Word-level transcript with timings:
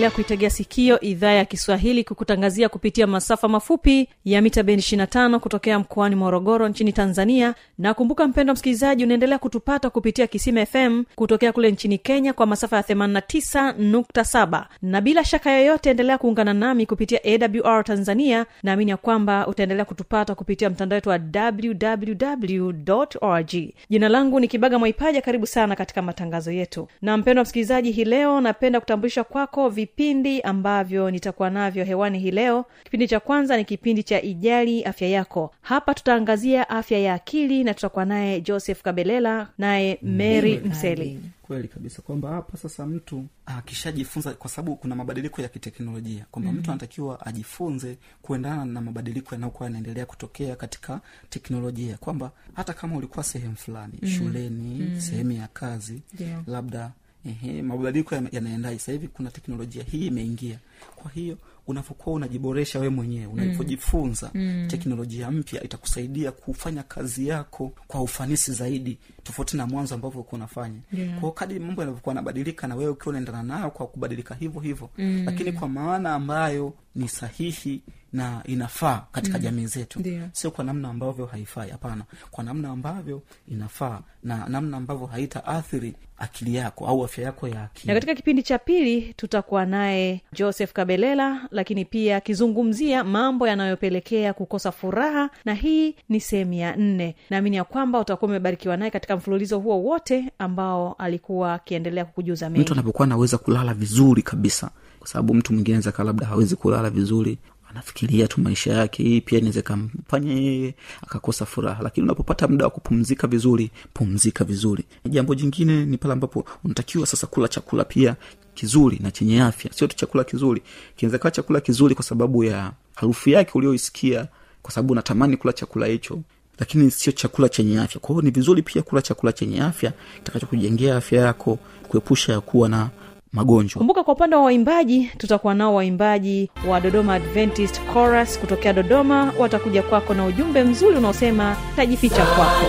unaendelea 0.00 0.16
kuitegea 0.24 0.50
sikio 0.50 1.00
idhaa 1.00 1.30
ya 1.32 1.44
kiswahili 1.44 2.04
kukutangazia 2.04 2.68
kupitia 2.68 3.06
masafa 3.06 3.48
mafupi 3.48 4.08
ya 4.24 4.42
mita 4.42 4.62
bendi 4.62 4.82
25 4.82 5.38
kutokea 5.38 5.78
mkoani 5.78 6.16
morogoro 6.16 6.68
nchini 6.68 6.92
tanzania. 6.92 7.54
Na 7.78 7.94
kumbuka 7.94 8.28
mpendo 8.28 8.52
msikilizaji 8.52 9.04
unaendelea 9.04 9.38
kutupata 9.38 9.90
kupitia 9.90 10.26
kisima 10.26 10.66
fm 10.66 11.04
kutokea 11.14 11.52
kule 11.52 11.70
nchini 11.70 11.98
kenya 11.98 12.32
kwa 12.32 12.46
masafa 12.46 12.76
ya 12.76 12.82
89.7 12.82 14.64
na 14.82 15.00
bila 15.00 15.24
shaka 15.24 15.50
yoyote 15.52 15.90
endelea 15.90 16.18
kuungana 16.18 16.54
nami 16.54 16.86
kupitia 16.86 17.20
awr 17.24 17.84
tanzania. 17.84 18.46
Naamini 18.62 18.90
ya 18.90 18.96
kwamba 18.96 19.46
utaendelea 19.46 19.84
kutupata 19.84 20.34
kupitia 20.34 20.70
mtandao 20.70 20.96
wetu 20.96 21.08
wa 21.08 21.20
www 21.34 22.72
org 23.20 23.50
jina 23.90 24.08
langu 24.08 24.40
ni 24.40 24.48
kibaga 24.48 24.78
mwaipaja. 24.78 25.22
Karibu 25.22 25.46
sana 25.46 25.76
katika 25.76 26.02
matangazo 26.02 26.52
yetu. 26.52 26.88
Na 27.02 27.16
mpendo 27.16 27.42
msikilizaji 27.42 27.90
hii 27.90 28.04
leo 28.04 28.40
napenda 28.40 28.80
kutambulisha 28.80 29.24
kwako 29.24 29.68
vipindi 29.90 30.40
ambavyo 30.40 31.10
nitakuwa 31.10 31.50
navyo 31.50 31.84
hewani 31.84 32.18
hii 32.18 32.30
leo 32.30 32.64
kipindi 32.84 33.08
cha 33.08 33.20
kwanza 33.20 33.56
ni 33.56 33.64
kipindi 33.64 34.02
cha 34.02 34.22
ijali 34.22 34.84
afya 34.84 35.08
yako 35.08 35.54
hapa 35.60 35.94
tutaangazia 35.94 36.68
afya 36.68 36.98
ya 36.98 37.14
akili 37.14 37.64
na 37.64 37.74
tutakuwa 37.74 38.04
naye 38.04 38.40
joseph 38.40 38.82
kabelela 38.82 39.48
naye 39.58 39.98
mary 40.02 40.58
mseli 40.58 41.20
kweli 41.42 41.68
kabisa 41.68 42.02
kwamba 42.02 42.28
hapa 42.28 42.56
sasa 42.56 42.86
mtu 42.86 43.24
akishajifunza 43.46 44.34
kwa 44.34 44.50
sababu 44.50 44.76
kuna 44.76 44.94
mabadiliko 44.96 45.42
ya 45.42 45.48
kiteknolojia 45.48 46.26
kwamba 46.30 46.50
mm-hmm. 46.50 46.60
mtu 46.62 46.70
anatakiwa 46.70 47.26
ajifunze 47.26 47.98
kuendana 48.22 48.64
na 48.64 48.80
mabadiliko 48.80 49.34
yanayokuwa 49.34 49.66
yanaendelea 49.66 50.06
kutokea 50.06 50.56
katika 50.56 51.00
teknolojia 51.30 51.96
kwamba 51.96 52.30
hata 52.54 52.72
kama 52.72 52.96
ulikuwa 52.96 53.24
sehemu 53.24 53.56
fulani 53.56 53.92
mm-hmm. 54.02 54.18
shuleni 54.18 54.74
mm-hmm. 54.80 55.00
sehemu 55.00 55.32
ya 55.32 55.48
kazi 55.48 56.02
yeah. 56.18 56.42
labda 56.46 56.92
ehe, 57.26 57.62
mabadiliko 57.62 58.14
yanaendai 58.14 58.34
yanaendaje 58.44 58.78
sasa 58.78 58.92
hivi 58.92 59.08
kuna 59.08 59.30
teknolojia 59.30 59.82
hii 59.82 60.06
imeingia 60.06 60.58
kwa 60.96 61.10
hiyo 61.10 61.36
unavyokuwa 61.66 62.16
unajiboresha 62.16 62.78
we 62.78 62.88
mwenyewe 62.88 63.26
unavyojifunza 63.26 64.30
mm. 64.34 64.66
teknolojia 64.70 65.30
mpya 65.30 65.62
itakusaidia 65.64 66.32
kufanya 66.32 66.82
kazi 66.82 67.28
yako 67.28 67.72
kwa 67.86 68.02
ufanisi 68.02 68.52
zaidi 68.52 68.98
tofauti 69.22 69.56
na 69.56 69.66
mwanzo 69.66 69.94
ambavyo 69.94 70.20
ulikuwa 70.20 70.38
unafanya 70.38 70.78
Yeah. 70.92 71.20
kwao 71.20 71.32
kadi 71.32 71.58
mambo 71.58 71.82
yanavyokuwa 71.82 72.10
yanabadilika 72.14 72.66
na 72.66 72.74
wewe 72.76 72.90
ukiwa 72.90 73.08
unaendana 73.10 73.42
nayo 73.42 73.70
kwa 73.70 73.86
kubadilika 73.86 74.34
hivyo 74.34 74.60
hivyo 74.60 74.90
mm. 74.98 75.22
lakini 75.26 75.52
kwa 75.52 75.68
maana 75.68 76.14
ambayo 76.14 76.72
ni 76.94 77.08
sahihi 77.08 77.82
na 78.12 78.42
inafaa 78.46 79.02
katika 79.12 79.38
mm. 79.38 79.44
jamii 79.44 79.66
zetu. 79.66 80.02
Sio 80.32 80.50
kwa 80.50 80.64
namna 80.64 80.88
ambavyo 80.88 81.26
haifai 81.26 81.70
hapana. 81.70 82.04
Kwa 82.30 82.44
namna 82.44 82.68
ambavyo 82.70 83.22
inafaa 83.48 84.00
na 84.22 84.48
namna 84.48 84.76
ambavyo 84.76 85.06
haitaathiri 85.06 85.94
akili 86.18 86.54
yako 86.54 86.86
au 86.86 87.04
afya 87.04 87.24
yako 87.24 87.48
ya 87.48 87.68
na 87.84 87.94
katika 87.94 88.14
kipindi 88.14 88.42
cha 88.42 88.58
pili 88.58 89.14
tutakuwa 89.16 89.66
naye 89.66 90.20
joseph 90.32 90.72
kabelela 90.72 91.48
lakini 91.50 91.84
pia 91.84 92.16
akizungumzia 92.16 93.04
mambo 93.04 93.48
yanayopelekea 93.48 94.32
kukosa 94.32 94.72
furaha 94.72 95.30
na 95.44 95.54
hii 95.54 95.94
ni 96.08 96.20
sehemu 96.20 96.52
ya 96.52 96.76
nne. 96.76 97.16
Naamini 97.30 97.56
ya 97.56 97.64
kwamba 97.64 98.00
utakuwa 98.00 98.28
umebarikiwa 98.30 98.76
naye 98.76 98.90
katika 98.90 99.16
mfululizo 99.16 99.58
huo 99.58 99.82
wote 99.82 100.30
ambao 100.38 100.92
alikuwa 100.98 101.54
akiendelea 101.54 102.04
kukujuza 102.04 102.50
mtu 102.50 102.72
anapokuwa 102.72 103.06
anaweza 103.06 103.38
kulala 103.38 103.74
vizuri 103.74 104.22
kabisa 104.22 104.70
kwa 105.00 105.08
sababu 105.08 105.34
mtu 105.34 105.52
mwingine 105.52 105.80
zaka 105.80 106.04
labda 106.04 106.26
hawezi 106.26 106.56
kulala 106.56 106.79
vizuri 106.90 107.38
anafikiria 107.70 108.28
tu 108.28 108.40
maisha 108.40 108.72
yake 108.72 109.02
hii 109.02 109.20
pia 109.20 109.38
inaweza 109.38 109.60
ikamfanya 109.60 110.32
yeye 110.32 110.74
akakosa 111.02 111.46
furaha. 111.46 111.82
Lakini 111.82 112.04
unapopata 112.04 112.48
muda 112.48 112.64
wa 112.64 112.70
kupumzika 112.70 113.26
vizuri 113.26 113.70
pumzika 113.94 114.44
vizuri. 114.44 114.84
Jambo 115.04 115.34
jingine 115.34 115.84
ni 115.84 115.98
pale 115.98 116.12
ambapo 116.12 116.44
unatakiwa 116.64 117.06
sasa 117.06 117.26
kula 117.26 117.48
chakula 117.48 117.84
pia 117.84 118.16
kizuri 118.54 118.98
na 119.02 119.10
chenye 119.10 119.42
afya. 119.42 119.72
Sio 119.72 119.86
tu 119.86 119.96
chakula 119.96 120.24
kizuri. 120.24 120.62
Kinaweza 120.96 121.18
kawa 121.18 121.30
chakula 121.30 121.60
kizuri 121.60 121.94
kwa 121.94 122.04
sababu 122.04 122.44
ya 122.44 122.72
harufu 122.94 123.30
yake 123.30 123.50
ulioisikia 123.54 124.26
kwa 124.62 124.72
sababu 124.72 124.92
unatamani 124.92 125.36
kula 125.36 125.52
chakula 125.52 125.86
hicho 125.86 126.20
lakini 126.58 126.90
sio 126.90 127.12
chakula 127.12 127.48
chenye 127.48 127.80
afya. 127.80 128.00
Kwa 128.00 128.08
hiyo 128.14 128.22
ni 128.22 128.30
vizuri 128.30 128.62
pia 128.62 128.82
kula 128.82 129.02
chakula 129.02 129.32
chenye 129.32 129.60
afya 129.60 129.92
kitakachokujengea 130.16 130.96
afya 130.96 131.20
yako 131.20 131.58
kuepusha 131.88 132.32
ya 132.32 132.40
kuwa 132.40 132.68
na 132.68 132.90
magonjwa. 133.32 133.78
Kumbuka 133.78 134.04
kwa 134.04 134.14
upande 134.14 134.36
wa 134.36 134.42
waimbaji 134.42 135.10
tutakuwa 135.18 135.54
nao 135.54 135.74
waimbaji 135.74 136.50
wa 136.68 136.80
dodoma 136.80 137.14
adventist 137.14 137.80
chorus 137.92 138.38
kutokea 138.38 138.72
dodoma. 138.72 139.32
Watakuja 139.38 139.82
kwako 139.82 140.14
na 140.14 140.24
ujumbe 140.26 140.64
mzuri 140.64 140.96
unaosema 140.96 141.56
tajificha 141.76 142.26
kwako. 142.26 142.66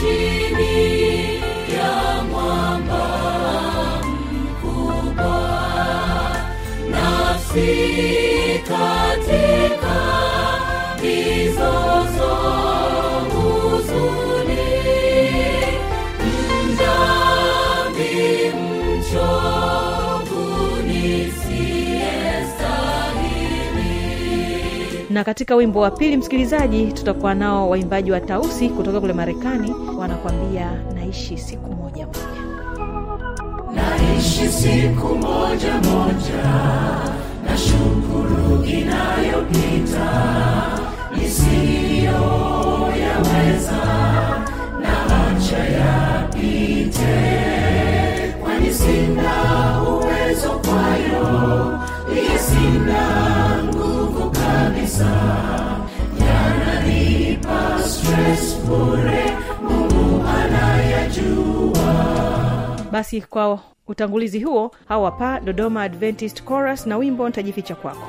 Chini 0.00 1.34
ya 1.74 2.22
mwamba 2.30 3.08
mkubwa 4.02 5.50
nafsi 6.90 7.78
katika 8.68 9.61
na 25.22 25.26
katika 25.26 25.56
wimbo 25.56 25.80
wa 25.80 25.90
pili 25.90 26.16
msikilizaji 26.16 26.92
tutakuwa 26.92 27.34
nao 27.34 27.70
waimbaji 27.70 28.12
wa 28.12 28.20
tausi 28.20 28.68
kutoka 28.68 29.00
kule 29.00 29.12
marekani 29.12 29.74
wanakwambia 29.98 30.70
naishi 30.94 31.38
siku 31.38 31.74
moja 31.74 32.06
moja. 32.06 32.18
Naishi 33.74 34.48
siku 34.48 35.08
moja 35.14 35.74
moja. 35.74 36.42
Na 37.46 37.56
shukuru 37.58 38.64
inayopita 38.64 40.10
nisiyoyaweza 41.16 43.82
na 44.80 45.26
acha 45.26 45.58
yapite. 45.58 47.22
Kwani 48.42 48.74
sina 48.74 49.32
uwezo 49.82 50.50
kwayo 50.50 51.78
iye 52.14 52.38
sina 52.38 53.02
nguvu 53.64 54.21
kabisa. 54.72 55.08
Yananipa 56.20 57.78
stress 57.88 58.56
bure 58.66 59.24
mungu 59.62 60.24
anayajua. 60.28 61.94
Basi 62.92 63.20
kwa 63.22 63.60
utangulizi 63.88 64.40
huo 64.40 64.70
hawa 64.88 65.10
pa 65.10 65.40
dodoma 65.40 65.82
adventist 65.82 66.44
chorus 66.48 66.86
na 66.86 66.96
wimbo 66.96 67.28
ntajificha 67.28 67.74
kwako 67.74 68.06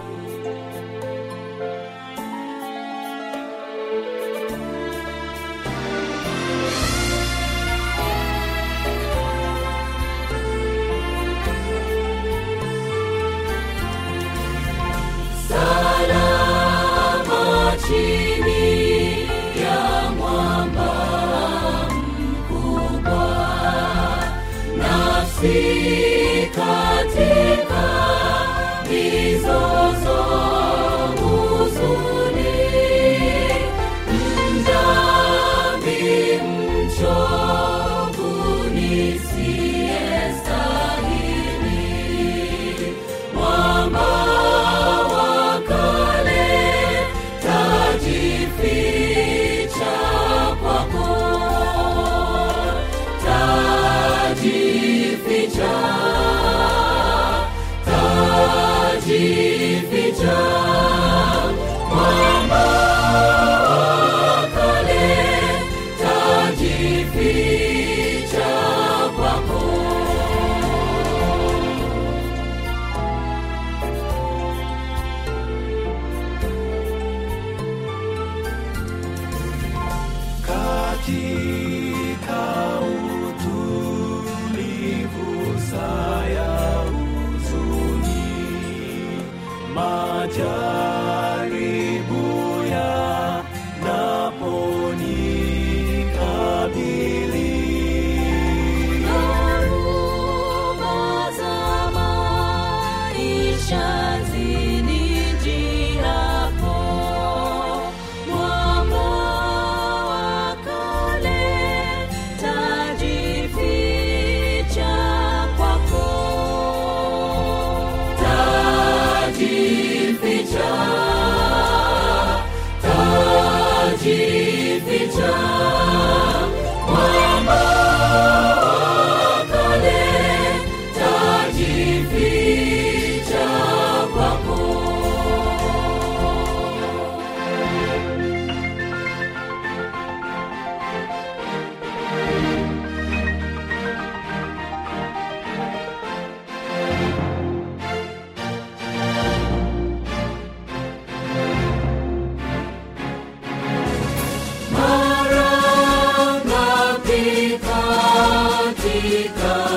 katika 158.94 159.73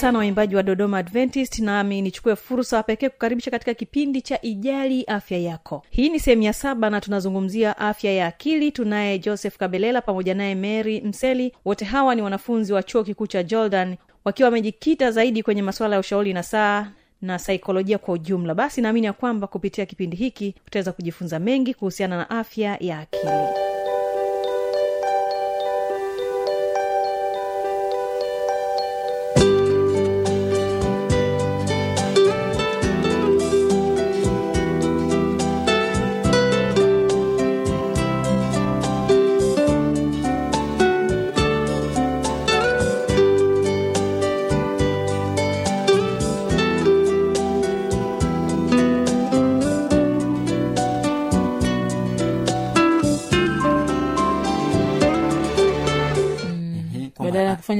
sana 0.00 0.18
waimbaji 0.18 0.56
wa 0.56 0.62
dodoma 0.62 0.98
adventist 0.98 1.58
nami 1.58 2.02
nichukue 2.02 2.36
fursa 2.36 2.82
pekee 2.82 3.08
kukaribisha 3.08 3.50
katika 3.50 3.74
kipindi 3.74 4.22
cha 4.22 4.42
ijali 4.42 5.04
afya 5.04 5.38
yako. 5.38 5.82
Hii 5.90 6.08
ni 6.08 6.20
sehemu 6.20 6.42
ya 6.42 6.52
saba 6.52 6.90
na 6.90 7.00
tunazungumzia 7.00 7.78
afya 7.78 8.12
ya 8.12 8.26
akili. 8.26 8.72
Tunaye 8.72 9.18
joseph 9.18 9.56
kabelela 9.56 10.00
pamoja 10.02 10.34
naye 10.34 10.54
mary 10.54 11.00
mseli. 11.00 11.52
Wote 11.64 11.84
hawa 11.84 12.14
ni 12.14 12.22
wanafunzi 12.22 12.72
wa 12.72 12.82
chuo 12.82 13.04
kikuu 13.04 13.26
cha 13.26 13.42
jordan 13.42 13.96
wakiwa 14.24 14.46
wamejikita 14.46 15.10
zaidi 15.10 15.42
kwenye 15.42 15.62
masuala 15.62 15.96
ya 15.96 16.00
ushauri 16.00 16.32
na 16.32 16.42
saa 16.42 16.86
na 17.22 17.38
saikolojia 17.38 17.98
kwa 17.98 18.14
ujumla. 18.14 18.54
Basi 18.54 18.80
naamini 18.80 19.06
ya 19.06 19.12
kwamba 19.12 19.46
kupitia 19.46 19.86
kipindi 19.86 20.16
hiki 20.16 20.54
utaweza 20.66 20.92
kujifunza 20.92 21.38
mengi 21.38 21.74
kuhusiana 21.74 22.16
na 22.16 22.30
afya 22.30 22.76
ya 22.80 22.98
akili 22.98 23.79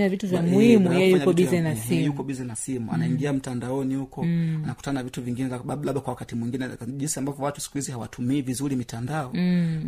kufanya 0.01 0.09
vitu 0.09 0.27
vya 0.27 0.39
eh, 0.47 0.53
muhimu 0.53 0.93
yeye 0.93 1.11
yuko 1.11 1.33
bize 1.33 1.61
na 1.61 1.77
simu. 1.77 2.01
yuko 2.07 2.23
bize 2.23 2.45
na 2.45 2.57
simu 2.57 2.93
anaingia 2.93 3.33
mtandaoni 3.33 3.95
huko 3.95 4.23
anakutana 4.65 5.01
na 5.01 5.05
vitu 5.05 5.23
vingine 5.23 5.49
labda 5.49 5.93
kwa 5.93 6.11
wakati 6.13 6.35
mwingine 6.35 6.69
jinsi 6.87 7.19
ambavyo 7.19 7.45
watu 7.45 7.61
siku 7.61 7.79
hizi 7.79 7.93
hawatumii 7.93 8.43
vizuri 8.43 8.77
mitandao 8.77 9.31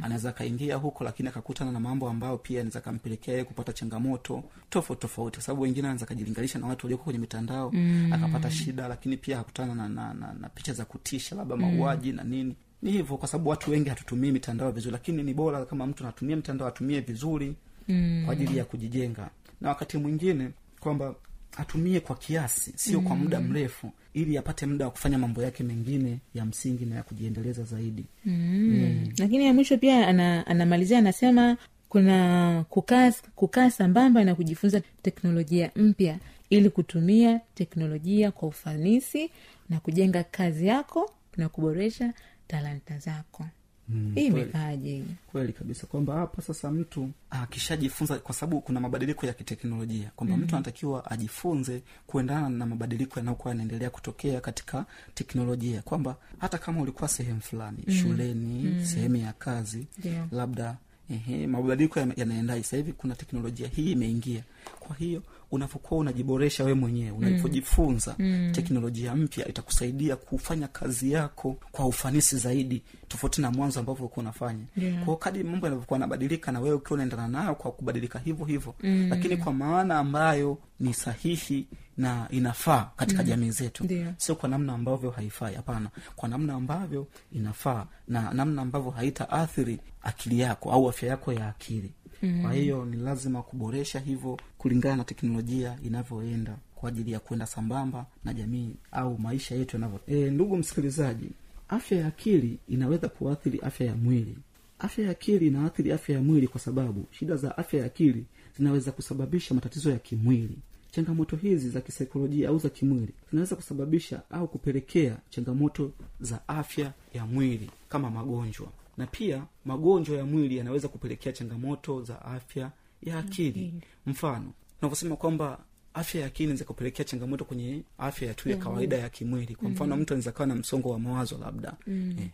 anaweza 0.03 0.29
akaingia 0.29 0.77
huko 0.77 1.05
lakini 1.05 1.29
akakutana 1.29 1.73
na 1.73 1.81
mambo 1.81 2.09
ambayo 2.09 2.39
pia 2.39 2.61
anaweza 2.61 2.79
akampelekea 2.79 3.35
yeye 3.35 3.45
kupata 3.45 3.73
changamoto 3.73 4.43
tofauti 4.71 5.01
tofauti. 5.03 5.37
Kwa 5.37 5.45
sababu 5.45 5.63
wengine 5.63 5.87
anaweza 5.87 6.05
akajilinganisha 6.07 6.59
na 6.59 6.67
watu 6.67 6.87
walioko 6.87 7.05
kwenye 7.05 7.19
mitandao 7.19 7.73
akapata 8.13 8.51
shida 8.51 8.89
lakini 8.89 9.17
pia 9.17 9.37
akakutana 9.37 9.75
na, 9.75 9.89
na, 9.89 10.15
na, 10.15 10.33
na 10.41 10.49
picha 10.49 10.73
za 10.73 10.85
kutisha 10.85 11.37
labda 11.37 11.57
mauaji 11.57 12.13
na 12.13 12.25
nini. 12.25 12.57
Ni 12.83 12.91
hivyo 12.93 13.17
kwa 13.17 13.29
sababu 13.29 13.51
watu 13.51 13.71
wengi 13.71 13.89
hatutumii 13.89 14.33
mitandao 14.33 14.71
vizuri 14.71 14.93
lakini 14.93 15.23
ni 15.23 15.35
bora 15.35 15.65
kama 15.65 15.87
mtu 15.87 16.05
anatumia 16.05 16.37
mtandao 16.37 16.69
atumie 16.69 17.01
vizuri 17.01 17.55
mm. 17.89 18.23
kwa 18.25 18.33
ajili 18.33 18.59
ya 18.59 18.65
kujijenga 18.65 19.31
na 19.63 19.69
wakati 19.69 19.99
mwingine 19.99 20.51
kwamba 20.81 21.15
atumie 21.57 22.01
kwa 22.01 22.17
kiasi 22.17 22.73
sio 22.77 23.01
kwa 23.01 23.17
muda 23.17 23.41
mrefu 23.41 23.93
ili 24.15 24.39
apate 24.39 24.67
muda 24.67 24.85
wa 24.85 24.91
kufanya 24.91 25.19
mambo 25.19 25.43
yake 25.43 25.63
mengine 25.65 26.19
ya 26.35 26.45
msingi 26.45 26.85
na 26.85 26.97
ya 26.97 27.03
kujiendeleza 27.03 27.63
zaidi. 27.65 28.05
Mm. 28.25 29.09
lakini 29.19 29.47
ya 29.47 29.53
mwisho 29.55 29.79
pia 29.79 30.09
ana, 30.09 30.47
anamalizia 30.47 30.99
anasema 30.99 31.57
kuna 31.89 32.65
kukaa 32.69 33.13
kukaa 33.37 33.71
sambamba 33.71 34.25
na 34.25 34.35
kujifunza 34.35 34.83
teknolojia 35.03 35.71
mpya 35.77 36.19
ili 36.51 36.71
kutumia 36.71 37.41
teknolojia 37.55 38.31
kwa 38.31 38.49
ufanisi 38.49 39.31
na 39.69 39.81
kujenga 39.81 40.25
kazi 40.25 40.67
yako 40.67 41.11
na 41.37 41.49
kuboresha 41.49 42.13
talanta 42.47 42.99
zako 42.99 43.45
Mm, 43.95 44.13
hii 44.15 44.27
imekaaje 44.27 45.03
kweli 45.33 45.53
kabisa 45.53 45.87
kwamba 45.87 46.15
hapa 46.15 46.43
sasa 46.43 46.71
mtu 46.71 47.11
akishajifunza 47.31 48.19
kwa 48.19 48.35
sababu 48.35 48.61
kuna 48.61 48.81
mabadiliko 48.81 49.27
ya 49.27 49.33
kiteknolojia 49.33 50.11
kwamba 50.17 50.33
mm-hmm. 50.37 50.47
mtu 50.47 50.57
anatakiwa 50.57 51.11
ajifunze 51.11 51.83
kuendana 52.07 52.49
na 52.49 52.67
mabadiliko 52.67 53.21
yanayokuwa 53.21 53.51
yanaendelea 53.51 53.91
kutokea 53.91 54.41
katika 54.41 54.85
teknolojia 55.15 55.83
kwamba 55.83 56.17
hata 56.39 56.59
kama 56.59 56.81
ulikuwa 56.83 57.09
sehemu 57.09 57.41
fulani 57.41 57.79
mm-hmm. 57.87 58.03
shuleni 58.03 58.63
mm-hmm. 58.63 58.85
sehemu 58.87 59.17
ya 59.17 59.33
kazi 59.33 59.87
yeah. 60.05 60.27
labda 60.33 60.77
ehe, 61.11 61.47
mabadiliko 61.47 61.99
yanaendai 62.01 62.21
yanaendaje 62.29 62.63
sasa 62.63 62.77
hivi 62.77 62.93
kuna 62.93 63.15
teknolojia 63.15 63.69
hii 63.69 63.93
imeingia 63.93 64.43
kwa 64.81 64.97
hiyo 64.97 65.23
unavyokuwa 65.53 66.01
unajiboresha 66.01 66.65
we 66.65 66.75
mwenyewe 66.75 67.11
unavyojifunza 67.11 68.15
mm. 68.19 68.51
teknolojia 68.55 69.15
mpya 69.17 69.49
itakusaidia 69.49 70.17
kufanya 70.17 70.69
kazi 70.69 71.13
yako 71.13 71.57
kwa 71.73 71.87
ufanisi 71.87 72.37
zaidi 72.37 72.83
tofauti 73.09 73.41
na 73.41 73.51
mwanzo 73.51 73.81
ambavyo 73.81 74.05
ulikuwa 74.05 74.23
unafanya 74.23 74.65
Yeah. 74.77 75.05
kwao 75.05 75.17
kadi 75.17 75.43
mambo 75.43 75.67
yanavyokuwa 75.67 75.97
anabadilika 75.97 76.53
na 76.53 76.61
wewe 76.61 76.75
ukiwa 76.77 76.95
unaendana 76.95 77.29
nayo 77.29 77.55
kwa 77.55 77.73
kubadilika 77.73 78.19
hivyo 78.19 78.47
hivyo 78.47 78.75
mm. 78.83 79.07
lakini 79.11 79.37
kwa 79.37 79.53
maana 79.53 79.99
ambayo 79.99 80.59
ni 80.81 80.95
sahihi 80.95 81.67
na 81.97 82.27
inafaa 82.31 82.91
katika 82.97 83.23
mm. 83.23 83.29
jamii 83.29 83.51
zetu 83.51 83.85
Ndio. 83.85 84.07
sio 84.17 84.35
kwa 84.35 84.49
namna 84.49 84.73
ambavyo 84.73 85.11
haifai 85.11 85.55
hapana 85.55 85.91
kwa 86.17 86.29
namna 86.29 86.55
ambavyo 86.55 87.07
inafaa 87.33 87.87
na 88.09 88.33
namna 88.35 88.63
ambavyo 88.63 88.91
haitaathiri 88.91 89.81
akili 90.03 90.41
yako 90.41 90.73
au 90.73 90.89
afya 90.89 91.09
yako 91.09 91.33
ya 91.33 91.49
akili 91.49 91.91
mm. 92.23 92.43
kwa 92.43 92.53
hiyo 92.53 92.85
ni 92.85 92.97
lazima 92.97 93.43
kuboresha 93.43 94.01
hivyo 94.01 94.39
kulingana 94.59 94.97
na 94.97 95.05
teknolojia 95.05 95.79
inavyoenda 95.85 96.57
kwa 96.75 96.89
ajili 96.89 97.13
ya 97.13 97.21
kwenda 97.21 97.47
sambamba 97.47 98.07
na 98.25 98.35
jamii 98.35 98.75
au 98.93 99.19
maisha 99.19 99.55
yetu 99.55 99.77
yanavyo. 99.77 100.01
E, 100.07 100.31
ndugu 100.31 100.57
msikilizaji 100.57 101.31
afya 101.69 101.99
ya 101.99 102.07
akili 102.07 102.59
inaweza 102.69 103.09
kuathiri 103.09 103.59
afya 103.59 103.87
ya 103.87 103.97
mwili. 103.97 104.37
Afya 104.79 105.05
ya 105.05 105.11
akili 105.11 105.47
inaathiri 105.47 105.93
afya 105.93 106.15
ya 106.17 106.23
mwili 106.23 106.49
kwa 106.49 106.61
sababu 106.61 107.05
shida 107.11 107.37
za 107.37 107.59
afya 107.59 107.81
ya 107.81 107.87
akili 107.87 108.25
zinaweza 108.59 108.93
kusababisha 108.93 109.55
matatizo 109.55 109.91
ya 109.91 109.99
kimwili. 109.99 110.59
Changamoto 110.91 111.37
hizi 111.37 111.71
za 111.71 111.81
kisaikolojia 111.81 112.49
au 112.49 112.59
za 112.59 112.69
kimwili 112.69 113.13
zinaweza 113.31 113.57
kusababisha 113.57 114.23
au 114.31 114.49
kupelekea 114.49 115.17
changamoto 115.31 115.91
za 116.21 116.49
afya 116.49 116.93
ya 117.15 117.27
mwili 117.27 117.71
kama 117.89 118.11
magonjwa 118.11 118.69
na 118.97 119.07
pia 119.07 119.45
magonjwa 119.65 120.17
ya 120.17 120.25
mwili 120.25 120.57
yanaweza 120.57 120.89
kupelekea 120.89 121.33
changamoto 121.33 122.03
za 122.03 122.23
afya 122.25 122.71
ya 123.03 123.19
akili. 123.19 123.75
Mfano 124.07 124.53
tunavyosema 124.81 125.17
kwamba 125.17 125.59
afya 125.95 126.21
ya 126.21 126.27
akili 126.27 126.45
inaweza 126.45 126.65
kupelekea 126.65 127.05
changamoto 127.05 127.45
kwenye 127.45 127.83
afya 127.99 128.29
ya 128.29 128.35
tu 128.35 128.49
ya 128.51 128.57
kawaida 128.57 128.97
ya 128.99 129.09
kimwili. 129.09 129.55
Kwa 129.55 129.69
mfano 129.71 129.97
mtu 129.97 130.15
anaweza 130.15 130.33
kawa 130.33 130.47
na 130.47 130.55
msongo 130.55 130.91
wa 130.91 130.99
mawazo 130.99 131.39
labda. 131.39 131.75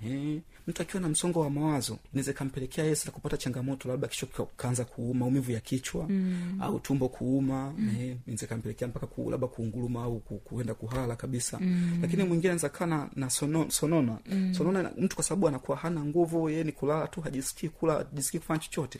Ehe. 0.02 0.40
mtu 0.66 0.82
akiwa 0.82 1.00
na 1.02 1.08
msongo 1.08 1.40
wa 1.40 1.50
mawazo 1.50 1.98
inaweza 2.12 2.32
kampelekea 2.32 2.84
yeye 2.84 2.96
sasa 2.96 3.10
kupata 3.10 3.36
changamoto 3.36 3.88
labda 3.88 4.08
kichwa 4.08 4.46
kaanza 4.56 4.84
kuuma 4.84 5.18
maumivu 5.20 5.52
ya 5.52 5.60
kichwa 5.60 6.08
au 6.60 6.80
tumbo 6.80 7.08
kuuma. 7.08 7.72
Mm. 7.78 8.16
inaweza 8.26 8.46
kampelekea 8.46 8.88
mpaka 8.88 9.06
ku, 9.06 9.30
labda 9.30 9.46
kuunguruma 9.46 10.02
au 10.04 10.18
ku, 10.20 10.38
kuenda 10.38 10.74
kuhala 10.74 11.16
kabisa. 11.16 11.60
Lakini 12.02 12.24
mwingine 12.24 12.48
anaweza 12.50 12.68
kaa 12.68 13.08
na, 13.16 13.30
sono, 13.30 13.70
sonona. 13.70 14.18
Sonona 14.52 14.90
mtu 14.98 15.16
kwa 15.16 15.24
sababu 15.24 15.48
anakuwa 15.48 15.76
hana 15.76 16.04
nguvu 16.04 16.50
yeye 16.50 16.64
ni 16.64 16.72
kulala 16.72 17.06
tu 17.06 17.20
hajisikii 17.20 17.68
kula 17.68 17.94
hajisikii 17.94 18.38
kufanya 18.38 18.60
chochote. 18.60 18.98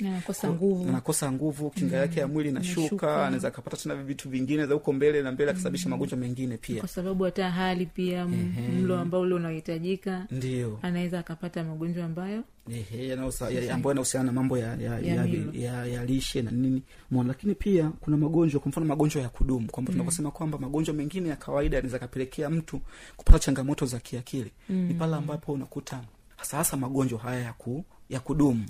Anakosa 0.88 1.32
nguvu. 1.32 1.70
kinga 1.70 1.96
yake 1.96 2.20
ya 2.20 2.28
mwili 2.28 2.48
inashuka. 2.48 3.26
anaweza 3.26 3.48
akapata 3.48 3.76
tena 3.76 3.94
vitu 3.94 4.28
vingine 4.49 4.67
za 4.67 4.75
huko 4.75 4.93
mbele 4.93 5.23
na 5.23 5.33
mbele 5.33 5.50
akasababisha 5.50 5.88
magonjwa 5.88 6.19
mengine 6.19 6.57
pia. 6.57 6.81
Kwa 6.81 6.88
sababu 6.88 7.25
hata 7.25 7.50
hali 7.50 7.87
pia 7.87 8.26
mlo 8.73 8.99
ambao 8.99 9.21
ule 9.21 9.35
unaohitajika 9.35 10.26
ndio. 10.31 10.78
anaweza 10.83 11.19
akapata 11.19 11.64
magonjwa 11.64 12.05
ambayo 12.05 12.43
ambayo 13.73 13.90
yanahusiana 13.90 14.26
na 14.26 14.33
mambo 14.33 14.59
ya 14.59 14.67
ya, 14.76 14.99
Ya 14.99 15.26
ya, 15.52 15.87
ya, 15.87 16.05
lishe 16.05 16.43
na 16.43 16.50
nini. 16.50 16.83
Mwana 17.11 17.28
lakini 17.28 17.55
pia 17.55 17.88
kuna 18.00 18.17
magonjwa 18.17 18.61
kwa 18.61 18.69
mfano 18.69 18.87
magonjwa 18.87 19.23
ya 19.23 19.28
kudumu 19.28 19.67
kwamba 19.71 19.93
tunavyosema 19.93 20.31
kwamba 20.31 20.59
magonjwa 20.59 20.95
mengine 20.95 21.28
ya 21.28 21.37
kawaida 21.37 21.76
yanaweza 21.76 21.99
kapelekea 21.99 22.50
mtu 22.50 22.81
kupata 23.17 23.38
changamoto 23.38 23.87
za 23.87 23.99
kiakili. 23.99 24.50
Ni 24.69 24.95
pale 24.95 25.17
ambapo 25.17 25.52
unakuta 25.52 26.00
hasa 26.37 26.57
hasa 26.57 26.76
magonjwa 26.76 27.19
haya 27.19 27.40
ya 27.40 27.52
ku 27.52 27.85
ya 28.08 28.20
kudumu. 28.20 28.64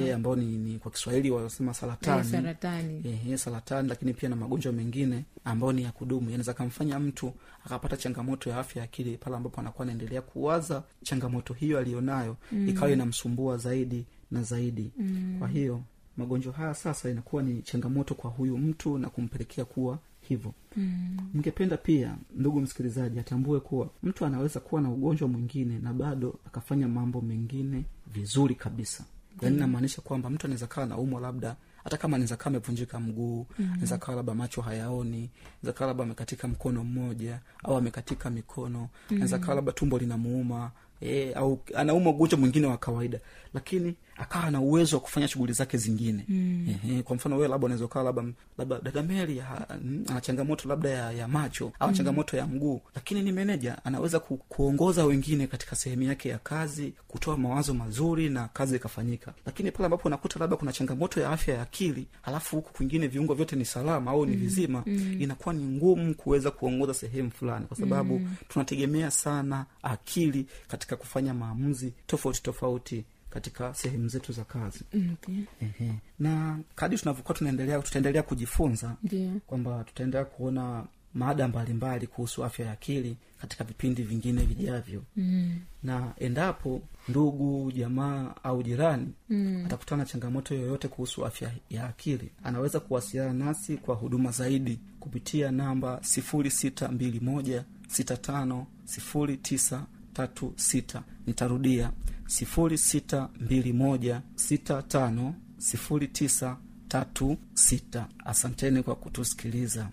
Ehe, 0.00 0.12
ambao 0.14 0.36
ni, 0.36 0.44
ni 0.58 0.78
kwa 0.78 0.90
kiswahili 0.90 1.30
wanasema 1.30 1.74
saratani. 1.74 2.24
Saratani. 2.30 3.02
Ehe, 3.08 3.38
saratani 3.38 3.88
lakini 3.88 4.14
pia 4.14 4.28
na 4.28 4.36
magonjwa 4.36 4.72
mengine 4.72 5.24
ambayo 5.44 5.72
ni 5.72 5.82
ya 5.82 5.92
kudumu. 5.92 6.30
Yanaweza 6.30 6.54
kamfanya 6.54 6.98
mtu 6.98 7.32
akapata 7.66 7.96
changamoto 7.96 8.50
ya 8.50 8.58
afya 8.58 8.80
ya 8.80 8.84
akili 8.84 9.16
pale 9.16 9.36
ambapo 9.36 9.60
anakuwa 9.60 9.82
anaendelea 9.82 10.22
kuwaza 10.22 10.82
changamoto 11.02 11.54
hiyo 11.54 11.78
aliyonayo 11.78 12.36
mm. 12.52 12.68
ikawa 12.68 12.90
inamsumbua 12.90 13.56
zaidi 13.56 14.04
na 14.30 14.42
zaidi. 14.42 14.90
Mm. 14.98 15.36
kwa 15.38 15.48
hiyo 15.48 15.82
magonjwa 16.16 16.52
haya 16.52 16.74
sasa 16.74 17.10
inakuwa 17.10 17.42
ni 17.42 17.62
changamoto 17.62 18.14
kwa 18.14 18.30
huyu 18.30 18.58
mtu 18.58 18.98
na 18.98 19.08
kumpelekea 19.10 19.64
kuwa 19.64 19.98
hivyo. 20.36 20.54
Mm. 20.76 21.16
ningependa 21.34 21.76
pia 21.76 22.16
ndugu 22.36 22.60
msikilizaji 22.60 23.18
atambue 23.18 23.60
kuwa 23.60 23.90
mtu 24.02 24.26
anaweza 24.26 24.60
kuwa 24.60 24.80
na 24.80 24.90
ugonjwa 24.90 25.28
mwingine 25.28 25.78
na 25.78 25.92
bado 25.92 26.38
akafanya 26.46 26.88
mambo 26.88 27.20
mengine 27.20 27.84
vizuri 28.06 28.54
kabisa. 28.54 29.04
Yaani 29.42 29.56
namaanisha 29.56 30.02
kwamba 30.02 30.30
mtu 30.30 30.46
anaweza 30.46 30.66
kawa 30.66 30.86
na 30.86 30.98
umwa 30.98 31.20
labda 31.20 31.56
hata 31.84 31.96
kama 31.96 32.16
anaweza 32.16 32.36
kaa 32.36 32.46
amevunjika 32.50 33.00
mguu 33.00 33.46
anaweza 33.58 33.98
kawa 33.98 34.16
labda 34.16 34.34
macho 34.34 34.60
hayaoni 34.62 35.30
naweza 35.62 35.78
kawa 35.78 35.88
labda 35.88 36.04
amekatika 36.04 36.48
mkono 36.48 36.84
mmoja 36.84 37.40
au 37.64 37.76
amekatika 37.76 38.30
mikono 38.30 38.88
anaweza 39.10 39.38
kawa 39.38 39.54
labda 39.54 39.72
tumbo 39.72 39.98
linamuuma 39.98 40.70
e, 41.02 41.32
au 41.34 41.60
anauma 41.74 42.10
ugonjwa 42.10 42.38
mwingine 42.38 42.66
wa 42.66 42.76
kawaida 42.78 43.20
lakini 43.54 43.94
akawa 44.16 44.50
na 44.50 44.60
uwezo 44.60 44.96
wa 44.96 45.02
kufanya 45.02 45.28
shughuli 45.28 45.52
zake 45.52 45.76
zingine. 45.78 46.24
Mm. 46.28 46.66
Ehe, 46.84 47.02
kwa 47.02 47.16
mfano 47.16 47.36
wewe 47.36 47.48
labda 47.48 47.64
unaweza 47.64 47.84
ukawa 47.84 48.04
labda 48.04 48.22
labda 48.58 49.42
ha- 49.42 49.66
mm, 49.84 50.04
ana 50.08 50.20
changamoto 50.20 50.68
labda 50.68 50.90
ya, 50.90 51.12
ya 51.12 51.28
macho 51.28 51.72
au 51.80 51.92
changamoto 51.92 52.36
ya 52.36 52.46
mguu 52.46 52.80
lakini 52.94 53.22
ni 53.22 53.32
meneja 53.32 53.84
anaweza 53.84 54.20
ku, 54.20 54.36
kuongoza 54.36 55.04
wengine 55.04 55.46
katika 55.46 55.76
sehemu 55.76 56.02
yake 56.02 56.28
ya 56.28 56.38
kazi 56.38 56.92
kutoa 57.08 57.36
mawazo 57.36 57.74
mazuri 57.74 58.28
na 58.30 58.48
kazi 58.48 58.76
ikafanyika. 58.76 59.34
Lakini 59.46 59.70
pale 59.72 59.84
ambapo 59.84 60.08
unakuta 60.08 60.38
labda 60.40 60.56
kuna 60.56 60.72
changamoto 60.72 61.20
ya 61.20 61.30
afya 61.30 61.54
ya 61.54 61.62
akili 61.62 62.06
halafu 62.22 62.56
huku 62.56 62.72
kwingine 62.72 63.06
viungo 63.06 63.34
vyote 63.34 63.56
ni 63.56 63.64
salama 63.64 64.10
au 64.10 64.26
ni 64.26 64.36
vizima 64.36 64.82
inakuwa 65.18 65.54
ni 65.54 65.64
ngumu 65.64 66.14
kuweza 66.14 66.50
kuongoza 66.50 66.94
sehemu 66.94 67.30
fulani 67.30 67.66
kwa 67.66 67.76
sababu 67.76 68.20
tunategemea 68.48 69.10
sana 69.10 69.66
akili 69.82 70.46
katika 70.68 70.91
kufanya 70.96 71.34
maamuzi 71.34 71.92
tofauti 72.06 72.42
tofauti 72.42 73.04
katika 73.30 73.74
sehemu 73.74 74.08
zetu 74.08 74.32
za 74.32 74.44
kazi 74.44 74.80
okay. 75.12 75.34
Ehe. 75.60 75.92
na 76.18 76.58
kadi 76.74 76.98
tunavyokuwa 76.98 77.34
tunaendelea 77.38 77.78
tutaendelea 77.82 78.22
kujifunza 78.22 78.96
yeah. 79.12 79.34
kwamba 79.46 79.84
tutaendelea 79.84 80.24
kuona 80.24 80.84
mada 81.14 81.48
mbalimbali 81.48 82.06
kuhusu 82.06 82.44
afya 82.44 82.66
ya 82.66 82.72
akili 82.72 83.16
katika 83.40 83.64
vipindi 83.64 84.02
vingine 84.02 84.42
vijavyo 84.44 85.02
mm. 85.16 85.60
na 85.82 86.12
endapo 86.18 86.82
ndugu 87.08 87.72
jamaa 87.72 88.34
au 88.42 88.62
jirani 88.62 89.12
mm. 89.28 89.62
atakutana 89.66 90.02
na 90.02 90.08
changamoto 90.08 90.54
yoyote 90.54 90.88
kuhusu 90.88 91.26
afya 91.26 91.50
ya 91.70 91.88
akili 91.88 92.30
anaweza 92.44 92.80
kuwasiliana 92.80 93.32
nasi 93.44 93.76
kwa 93.76 93.94
huduma 93.94 94.30
zaidi 94.30 94.80
kupitia 95.00 95.50
namba 95.50 95.98
sifuri 96.02 96.50
sita 96.50 96.88
mbili 96.88 97.20
moja 97.20 97.64
sita 97.88 98.16
tano 98.16 98.66
sifuri 98.84 99.36
tisa 99.36 99.86
tatu 100.12 100.52
sita. 100.56 101.02
Nitarudia. 101.26 101.92
sifuri 102.26 102.78
sita 102.78 103.28
mbili 103.40 103.72
moja 103.72 104.22
sita 104.34 104.82
tano 104.82 105.34
sifuri 105.58 106.08
tisa 106.08 106.56
tatu 106.88 107.36
sita. 107.54 108.08
Asanteni 108.24 108.82
kwa 108.82 108.94
kutusikiliza. 108.96 109.88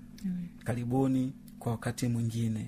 Karibuni 0.64 1.34
kwa 1.60 1.72
wakati 1.72 2.08
mwingine 2.08 2.66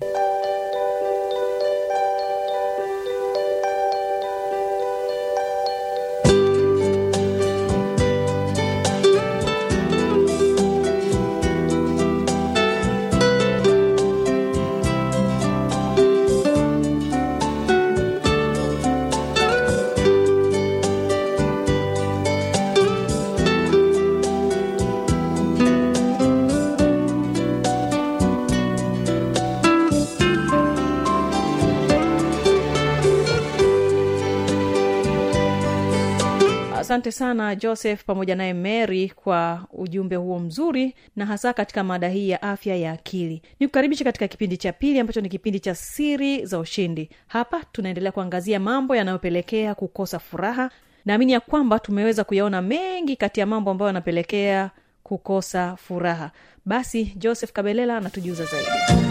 asante 36.82 37.12
sana 37.12 37.54
joseph 37.56 38.04
pamoja 38.04 38.34
naye 38.36 38.54
mary 38.54 39.08
kwa 39.16 39.66
ujumbe 39.72 40.16
huo 40.16 40.38
mzuri 40.38 40.94
na 41.16 41.26
hasa 41.26 41.52
katika 41.52 41.84
mada 41.84 42.08
hii 42.08 42.28
ya 42.28 42.42
afya 42.42 42.76
ya 42.76 42.92
akili. 42.92 43.42
Ni 43.60 43.66
kukaribisha 43.66 44.04
katika 44.04 44.28
kipindi 44.28 44.56
cha 44.56 44.72
pili 44.72 44.98
ambacho 44.98 45.20
ni 45.20 45.28
kipindi 45.28 45.60
cha 45.60 45.74
siri 45.74 46.46
za 46.46 46.58
ushindi. 46.58 47.10
Hapa 47.26 47.60
tunaendelea 47.72 48.12
kuangazia 48.12 48.60
mambo 48.60 48.96
yanayopelekea 48.96 49.74
kukosa 49.74 50.18
furaha. 50.18 50.70
Naamini 51.04 51.32
ya 51.32 51.40
kwamba 51.40 51.78
tumeweza 51.78 52.24
kuyaona 52.24 52.62
mengi 52.62 53.16
kati 53.16 53.40
ya 53.40 53.46
mambo 53.46 53.70
ambayo 53.70 53.86
yanapelekea 53.86 54.70
kukosa 55.02 55.76
furaha. 55.76 56.30
Basi 56.64 57.04
joseph 57.16 57.52
kabelela 57.52 57.96
anatujuza 57.96 58.44
zaidi 58.44 59.01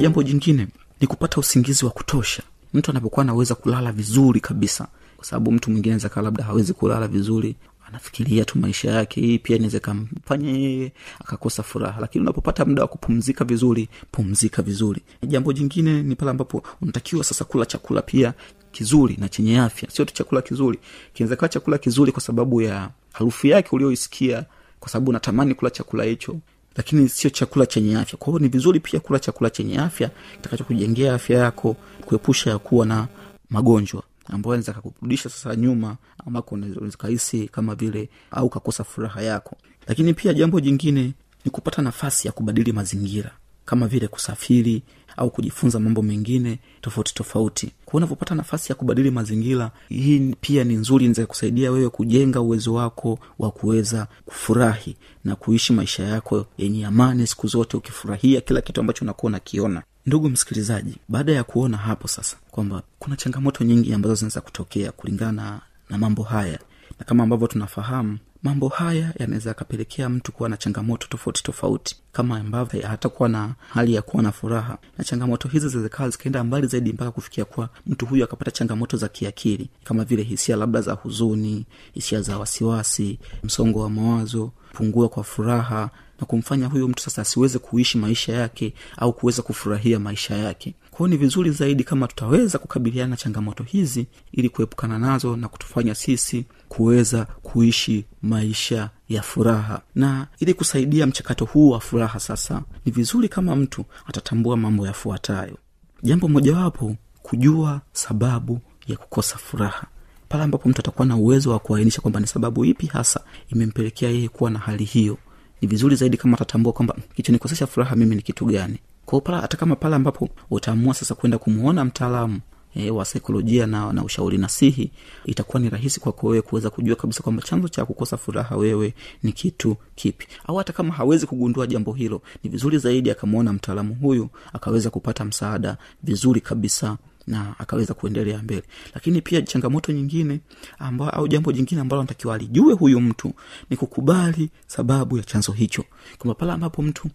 jambo 0.00 0.22
jingine 0.22 0.66
ni 1.00 1.06
kupata 1.06 1.40
usingizi 1.40 1.84
wa 1.84 1.90
kutosha. 1.90 2.42
Mtu 2.74 2.90
anapokuwa 2.90 3.22
anaweza 3.22 3.54
kulala 3.54 3.92
vizuri 3.92 4.40
kabisa 4.40 4.88
kwa 5.16 5.24
sababu 5.26 5.52
mtu 5.52 5.70
mwingine 5.70 5.98
kaa 6.00 6.22
labda 6.22 6.44
hawezi 6.44 6.72
kulala 6.72 7.08
vizuri 7.08 7.56
anafikiria 7.88 8.44
tu 8.44 8.58
maisha 8.58 8.90
yake 8.90 9.20
hii 9.20 9.38
pia 9.38 9.56
inaweza 9.56 9.80
kamfanya 9.80 10.50
yeye 10.50 10.92
akakosa 11.20 11.62
furaha. 11.62 12.00
Lakini 12.00 12.22
unapopata 12.22 12.64
muda 12.64 12.82
wa 12.82 12.88
kupumzika 12.88 13.44
vizuri 13.44 13.88
pumzika 14.12 14.62
vizuri. 14.62 15.02
Jambo 15.22 15.52
jingine 15.52 16.02
ni 16.02 16.16
pale 16.16 16.30
ambapo 16.30 16.62
unatakiwa 16.82 17.24
sasa 17.24 17.44
kula 17.44 17.66
chakula 17.66 18.02
pia 18.02 18.34
kizuri 18.72 19.16
na 19.20 19.28
chenye 19.28 19.58
afya. 19.60 19.90
Sio 19.90 20.04
tu 20.04 20.14
chakula 20.14 20.42
kizuri. 20.42 20.78
Kinaweza 21.14 21.36
kawa 21.36 21.48
chakula 21.48 21.78
kizuri 21.78 22.12
kwa 22.12 22.20
sababu 22.22 22.62
ya 22.62 22.90
harufu 23.12 23.46
yake 23.46 23.68
ulioisikia 23.72 24.44
kwa 24.80 24.88
sababu 24.88 25.10
unatamani 25.10 25.54
kula 25.54 25.70
chakula 25.70 26.04
hicho 26.04 26.36
lakini 26.78 27.08
sio 27.08 27.30
chakula 27.30 27.66
chenye 27.66 27.96
afya. 27.96 28.18
Kwa 28.18 28.26
hiyo 28.26 28.38
ni 28.38 28.48
vizuri 28.48 28.80
pia 28.80 29.00
kula 29.00 29.18
chakula 29.18 29.50
chenye 29.50 29.78
afya 29.78 30.10
kitakachokujengea 30.36 31.14
afya 31.14 31.38
yako 31.38 31.76
kuepusha 32.06 32.50
ya 32.50 32.58
kuwa 32.58 32.86
na 32.86 33.08
magonjwa 33.50 34.02
ambayo 34.26 34.52
anaweza 34.54 34.72
kakurudisha 34.72 35.28
sasa 35.28 35.56
nyuma 35.56 35.96
ambako 36.26 36.58
kahisi 36.98 37.48
kama 37.48 37.74
vile 37.74 38.08
au 38.30 38.48
kakosa 38.48 38.84
furaha 38.84 39.22
yako. 39.22 39.56
Lakini 39.86 40.14
pia 40.14 40.34
jambo 40.34 40.60
jingine 40.60 41.12
ni 41.44 41.50
kupata 41.50 41.82
nafasi 41.82 42.28
ya 42.28 42.32
kubadili 42.32 42.72
mazingira 42.72 43.30
kama 43.64 43.86
vile 43.88 44.08
kusafiri 44.08 44.82
au 45.18 45.30
kujifunza 45.30 45.80
mambo 45.80 46.02
mengine 46.02 46.58
tofauti 46.80 47.14
tofauti. 47.14 47.72
Kwa 47.84 47.96
unavyopata 47.98 48.34
nafasi 48.34 48.72
ya 48.72 48.76
kubadili 48.76 49.10
mazingira 49.10 49.70
hii 49.88 50.34
pia 50.40 50.64
ni 50.64 50.74
nzuri 50.74 51.04
inaweza 51.04 51.26
kusaidia 51.26 51.70
wewe 51.72 51.88
kujenga 51.90 52.40
uwezo 52.40 52.74
wako 52.74 53.18
wa 53.38 53.50
kuweza 53.50 54.06
kufurahi 54.26 54.96
na 55.24 55.36
kuishi 55.36 55.72
maisha 55.72 56.02
yako 56.04 56.46
yenye 56.58 56.86
amani 56.86 57.26
siku 57.26 57.46
zote 57.46 57.76
ukifurahia 57.76 58.40
kila 58.40 58.60
kitu 58.60 58.80
ambacho 58.80 59.04
unakuwa 59.04 59.30
unakiona. 59.30 59.82
Ndugu 60.06 60.28
msikilizaji 60.30 60.96
baada 61.08 61.32
ya 61.32 61.44
kuona 61.44 61.76
hapo 61.76 62.08
sasa 62.08 62.36
kwamba 62.50 62.82
kuna 62.98 63.16
changamoto 63.16 63.64
nyingi 63.64 63.92
ambazo 63.94 64.14
zinaweza 64.14 64.40
kutokea 64.40 64.92
kulingana 64.92 65.60
na 65.90 65.98
mambo 65.98 66.22
haya 66.22 66.58
na 66.98 67.04
kama 67.06 67.22
ambavyo 67.22 67.46
tunafahamu 67.46 68.18
mambo 68.42 68.68
haya 68.68 69.12
yanaweza 69.18 69.50
yakapelekea 69.50 70.08
mtu 70.08 70.32
kuwa 70.32 70.48
na 70.48 70.56
changamoto 70.56 71.06
tofauti 71.10 71.42
tofauti 71.42 71.96
kama 72.12 72.38
ambavyo 72.38 72.86
hatakuwa 72.88 73.28
na 73.28 73.54
hali 73.68 73.94
ya 73.94 74.02
kuwa 74.02 74.22
na 74.22 74.32
furaha. 74.32 74.78
Na 74.98 75.04
changamoto 75.04 75.48
hizi 75.48 75.68
zinawezekawa 75.68 76.08
zikaenda 76.10 76.44
mbali 76.44 76.66
zaidi 76.66 76.92
mpaka 76.92 77.10
kufikia 77.10 77.44
kuwa 77.44 77.68
mtu 77.86 78.06
huyu 78.06 78.24
akapata 78.24 78.50
changamoto 78.50 78.96
za 78.96 79.08
kiakili 79.08 79.68
kama 79.84 80.04
vile 80.04 80.22
hisia 80.22 80.56
labda 80.56 80.80
za 80.80 80.92
huzuni 80.92 81.66
hisia 81.94 82.20
za 82.22 82.38
wasiwasi 82.38 83.18
msongo 83.44 83.80
wa 83.80 83.90
mawazo 83.90 84.50
pungua 84.72 85.08
kwa 85.08 85.24
furaha 85.24 85.90
na 86.20 86.26
kumfanya 86.26 86.66
huyo 86.66 86.88
mtu 86.88 87.02
sasa 87.02 87.22
asiweze 87.22 87.58
kuishi 87.58 87.98
maisha 87.98 88.32
yake 88.32 88.74
au 88.96 89.12
kuweza 89.12 89.42
kufurahia 89.42 89.98
maisha 89.98 90.36
yake. 90.36 90.74
Kwao 90.90 91.08
ni 91.08 91.16
vizuri 91.16 91.50
zaidi 91.50 91.84
kama 91.84 92.08
tutaweza 92.08 92.58
kukabiliana 92.58 93.10
na 93.10 93.16
changamoto 93.16 93.64
hizi 93.64 94.06
ili 94.32 94.48
kuepukana 94.48 94.98
nazo 94.98 95.36
na 95.36 95.48
kutufanya 95.48 95.94
sisi 95.94 96.44
kuweza 96.68 97.24
kuishi 97.24 98.04
maisha 98.22 98.90
ya 99.08 99.22
furaha. 99.22 99.80
Na 99.94 100.26
ili 100.38 100.54
kusaidia 100.54 101.06
mchakato 101.06 101.44
huu 101.44 101.70
wa 101.70 101.80
furaha 101.80 102.20
sasa 102.20 102.62
ni 102.86 102.92
vizuri 102.92 103.28
kama 103.28 103.56
mtu 103.56 103.84
atatambua 104.06 104.56
mambo 104.56 104.86
yafuatayo. 104.86 105.56
Jambo 106.02 106.28
mojawapo 106.28 106.96
kujua 107.22 107.80
sababu 107.92 108.60
ya 108.86 108.96
kukosa 108.96 109.36
furaha. 109.38 109.86
Pale 110.28 110.44
ambapo 110.44 110.68
mtu 110.68 110.80
atakuwa 110.80 111.06
na 111.06 111.16
uwezo 111.16 111.50
wa 111.50 111.58
kuainisha 111.58 112.00
kwamba 112.00 112.20
ni 112.20 112.26
sababu 112.26 112.64
ipi 112.64 112.86
hasa 112.86 113.20
imempelekea 113.48 114.10
yeye 114.10 114.28
kuwa 114.28 114.50
na 114.50 114.58
hali 114.58 114.84
hiyo 114.84 115.18
ni 115.60 115.68
vizuri 115.68 115.96
zaidi 115.96 116.16
kama 116.16 116.36
atatambua 116.36 116.72
kwamba 116.72 116.96
kichonikosesha 117.14 117.66
furaha 117.66 117.96
mimi 117.96 118.16
ni 118.16 118.22
kitu 118.22 118.44
gani. 118.46 118.78
Kwao 119.06 119.22
hata 119.40 119.56
kama 119.56 119.76
pale 119.76 119.96
ambapo 119.96 120.28
utaamua 120.50 120.94
sasa 120.94 121.14
kwenda 121.14 121.38
kumwona 121.38 121.84
mtaalamu 121.84 122.40
e, 122.74 122.90
wa 122.90 123.04
saikolojia 123.04 123.66
na, 123.66 123.92
na 123.92 124.04
ushauri 124.04 124.38
nasihi 124.38 124.90
itakuwa 125.24 125.60
ni 125.60 125.70
rahisi 125.70 126.00
kwako 126.00 126.26
wewe 126.26 126.42
kuweza 126.42 126.70
kujua 126.70 126.96
kabisa 126.96 127.22
kwamba 127.22 127.42
chanzo 127.42 127.68
cha 127.68 127.84
kukosa 127.84 128.16
furaha 128.16 128.56
wewe 128.56 128.94
ni 129.22 129.32
kitu 129.32 129.76
kipi. 129.94 130.26
Au 130.46 130.56
hata 130.56 130.72
kama 130.72 130.94
hawezi 130.94 131.26
kugundua 131.26 131.66
jambo 131.66 131.92
hilo 131.92 132.22
ni 132.44 132.50
vizuri 132.50 132.78
zaidi 132.78 133.10
akamwona 133.10 133.52
mtaalamu 133.52 133.94
huyu 133.94 134.28
akaweza 134.52 134.90
kupata 134.90 135.24
msaada 135.24 135.76
vizuri 136.02 136.40
kabisa 136.40 136.96
na 137.26 137.54
akaweza 137.58 137.94
kuendelea 137.94 138.42
mbele. 138.42 138.62
Lakini 138.94 139.22
pia 139.22 139.42
changamoto 139.42 139.92
nyingine 139.92 140.40
amba, 140.78 141.12
au 141.12 141.28
jambo 141.28 141.52
jingine 141.52 141.80
ambalo 141.80 142.00
anatakiwa 142.02 142.34
alijue 142.34 142.74
huyu 142.74 143.00
mtu 143.00 143.32
ni 143.70 143.76
kukubali 143.76 144.50
sababu 144.66 145.16
ya 145.16 145.22
chanzo 145.22 145.52
hicho. 145.52 145.84
Kwamba 146.18 146.34
pale 146.34 146.52
ambapo 146.52 146.82
mtu 146.82 147.08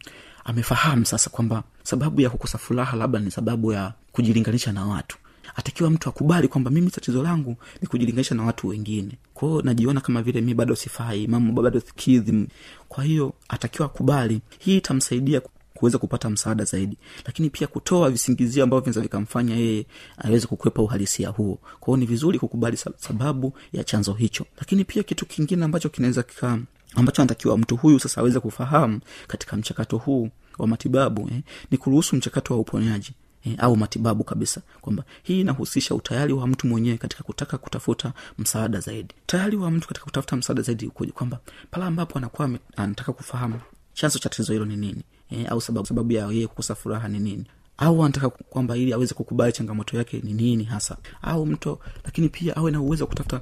amefahamu 0.45 1.05
sasa 1.05 1.29
kwamba 1.29 1.63
sababu 1.83 2.21
ya 2.21 2.29
kukosa 2.29 2.57
furaha 2.57 2.97
labda 2.97 3.19
ni 3.19 3.31
sababu 3.31 3.71
ya 3.71 3.93
kujilinganisha 4.11 4.71
na 4.73 4.85
watu 4.85 5.17
atakiwa 5.55 5.89
mtu 5.89 6.09
akubali 6.09 6.47
kwamba 6.47 6.71
mimi 6.71 6.91
tatizo 6.91 7.23
langu 7.23 7.55
ni 7.81 7.87
kujilinganisha 7.87 8.35
na 8.35 8.43
watu 8.43 8.67
wengine. 8.67 9.11
Kwao 9.33 9.61
najiona 9.61 10.01
kama 10.01 10.21
vile 10.21 10.41
mi 10.41 10.53
bado 10.53 10.75
sifai 10.75 11.27
mama 11.27 11.51
bado 11.61 11.81
kidhi 11.81 12.47
kwa 12.89 13.03
hiyo 13.03 13.33
atakiwa 13.49 13.85
akubali. 13.85 14.41
Hii 14.59 14.77
itamsaidia 14.77 15.41
kuweza 15.73 15.97
kupata 15.97 16.29
msaada 16.29 16.63
zaidi. 16.63 16.97
Lakini 17.25 17.49
pia 17.49 17.67
kutoa 17.67 18.09
visingizio 18.09 18.63
ambavyo 18.63 18.81
vinaweza 18.81 19.01
vikamfanya 19.01 19.55
yeye 19.55 19.85
aweze 20.17 20.47
kukwepa 20.47 20.81
uhalisia 20.81 21.29
huo. 21.29 21.59
Kwao 21.79 21.97
ni 21.97 22.05
vizuri 22.05 22.39
kukubali 22.39 22.77
sababu 22.97 23.53
ya 23.73 23.83
chanzo 23.83 24.13
hicho. 24.13 24.45
Lakini 24.57 24.85
pia 24.85 25.03
kitu 25.03 25.25
kingine 25.25 25.65
ambacho 25.65 25.89
kinaweza 25.89 26.23
kika 26.23 26.59
ambacho 26.95 27.21
anatakiwa 27.21 27.57
mtu 27.57 27.75
huyu 27.75 27.99
sasa 27.99 28.21
aweze 28.21 28.39
kufahamu 28.39 28.99
katika 29.27 29.57
mchakato 29.57 29.97
huu 29.97 30.29
wa 30.57 30.67
matibabu 30.67 31.29
eh, 31.31 31.41
ni 31.71 31.77
kuruhusu 31.77 32.15
mchakato 32.15 32.53
wa 32.53 32.59
uponyaji 32.59 33.11
eh, 33.45 33.55
au 33.57 33.75
matibabu 33.77 34.23
kabisa 34.23 34.61
kwamba 34.81 35.03
hii 35.23 35.41
inahusisha 35.41 35.95
utayari 35.95 36.33
wa 36.33 36.47
mtu 36.47 36.67
mwenyewe 36.67 36.97
katika 36.97 37.23
kutaka 37.23 37.57
kutafuta 37.57 38.13
msaada 38.37 38.79
zaidi. 38.79 39.13
Tayari 39.25 39.57
wa 39.57 39.71
mtu 39.71 39.87
katika 39.87 40.05
kutafuta 40.05 40.35
msaada 40.35 40.61
zaidi 40.61 40.85
ukoje? 40.85 41.11
Kwamba 41.11 41.39
pale 41.71 41.85
ambapo 41.85 42.17
anakuwa 42.17 42.49
anataka 42.75 43.13
kufahamu 43.13 43.59
chanzo 43.93 44.19
cha 44.19 44.29
tatizo 44.29 44.53
hilo 44.53 44.65
ni 44.65 44.75
nini 44.77 45.03
eh, 45.31 45.45
au 45.51 45.61
sababu, 45.61 45.87
sababu 45.87 46.11
ya 46.13 46.27
yeye 46.27 46.47
kukosa 46.47 46.75
furaha 46.75 47.07
ni 47.07 47.19
nini 47.19 47.45
au 47.77 48.03
anataka 48.03 48.29
kwamba 48.29 48.77
ili 48.77 48.93
aweze 48.93 49.13
kukubali 49.13 49.53
changamoto 49.53 49.97
yake 49.97 50.21
ni 50.23 50.33
nini 50.33 50.63
hasa 50.63 50.97
au 51.21 51.45
mto 51.45 51.79
lakini 52.05 52.29
pia 52.29 52.55
awe 52.55 52.71
na 52.71 52.81
uwezo 52.81 53.03
wa 53.03 53.07
kutafuta 53.07 53.41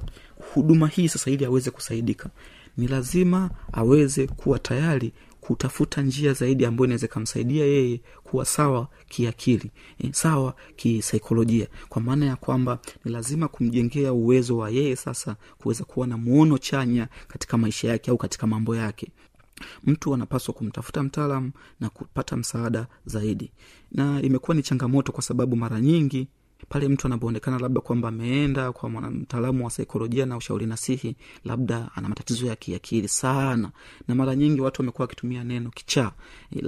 huduma 0.54 0.88
hii 0.88 1.08
sasa 1.08 1.30
ili 1.30 1.44
aweze 1.44 1.70
kusaidika 1.70 2.30
ni 2.76 2.88
lazima 2.88 3.50
aweze 3.72 4.26
kuwa 4.26 4.58
tayari 4.58 5.12
kutafuta 5.46 6.02
njia 6.02 6.32
zaidi 6.32 6.66
ambayo 6.66 6.84
inaweza 6.84 7.06
ikamsaidia 7.06 7.64
yeye 7.64 8.00
kuwa 8.24 8.44
sawa 8.44 8.88
kiakili 9.08 9.70
e, 9.98 10.12
sawa 10.12 10.54
kisaikolojia. 10.76 11.66
Kwa 11.88 12.02
maana 12.02 12.26
ya 12.26 12.36
kwamba 12.36 12.78
ni 13.04 13.12
lazima 13.12 13.48
kumjengea 13.48 14.12
uwezo 14.12 14.56
wa 14.56 14.70
yeye 14.70 14.96
sasa 14.96 15.36
kuweza 15.58 15.84
kuwa 15.84 16.06
na 16.06 16.16
muono 16.18 16.58
chanya 16.58 17.08
katika 17.28 17.58
maisha 17.58 17.88
yake 17.88 18.10
au 18.10 18.16
katika 18.18 18.46
mambo 18.46 18.76
yake. 18.76 19.08
Mtu 19.84 20.14
anapaswa 20.14 20.54
kumtafuta 20.54 21.02
mtaalam 21.02 21.52
na 21.80 21.88
kupata 21.90 22.36
msaada 22.36 22.86
zaidi. 23.06 23.52
Na 23.92 24.22
imekuwa 24.22 24.54
ni 24.54 24.62
changamoto 24.62 25.12
kwa 25.12 25.22
sababu 25.22 25.56
mara 25.56 25.80
nyingi 25.80 26.28
pale 26.68 26.88
mtu 26.88 27.06
anapoonekana 27.06 27.58
labda 27.58 27.80
kwamba 27.80 28.08
ameenda 28.08 28.72
kwa 28.72 28.90
mtaalamu 28.90 29.64
wa 29.64 29.70
saikolojia 29.70 30.26
na 30.26 30.36
ushauri 30.36 30.66
nasihi 30.66 31.16
labda 31.44 31.90
ana 31.94 32.08
matatizo 32.08 32.46
ya 32.46 32.56
kiakili 32.56 33.08
sana. 33.08 33.70
Na 34.08 34.14
mara 34.14 34.34
nyingi 34.34 34.60
watu 34.60 34.82
wamekuwa 34.82 35.04
wakitumia 35.04 35.44
neno 35.44 35.70
kichaa. 35.70 36.12